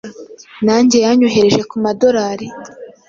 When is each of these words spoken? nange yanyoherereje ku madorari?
nange 0.65 0.97
yanyoherereje 1.05 1.61
ku 1.69 1.75
madorari? 1.83 2.47